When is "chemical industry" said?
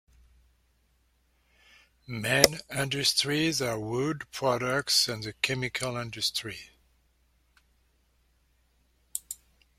5.33-6.71